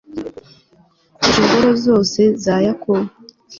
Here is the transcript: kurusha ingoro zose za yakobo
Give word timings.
kurusha 1.19 1.39
ingoro 1.43 1.71
zose 1.85 2.21
za 2.43 2.55
yakobo 2.67 3.09